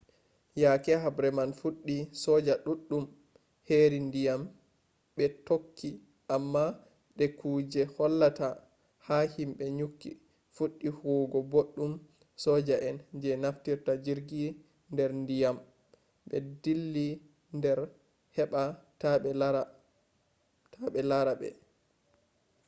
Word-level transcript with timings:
yake 0.63 0.91
habre 1.03 1.29
man 1.37 1.49
fuɗɗi 1.59 1.95
soja 2.23 2.53
ɗuɗɗum 2.65 3.03
heri 3.67 3.99
ndiyam 4.07 4.41
ɓe 5.15 5.25
tokki 5.47 5.89
amma 6.35 6.63
de 7.17 7.25
kuje 7.39 7.81
hollata 7.95 8.47
ha 9.07 9.17
himɓe 9.35 9.65
nyukki 9.77 10.11
fuɗɗi 10.55 10.87
huwugo 10.97 11.39
boɗɗum 11.51 11.91
soja 12.43 12.75
en 12.87 12.97
je 13.21 13.29
naftirta 13.41 13.91
jirgi 14.05 14.39
nder 14.91 15.11
ndiyam 15.21 15.57
ɓe 16.27 16.37
dilla 16.63 17.05
nder 17.57 17.57
nder 17.57 17.79
heɓa 18.35 18.61
taɓe 20.75 20.99
lara 21.09 21.33
ɓe 21.39 21.49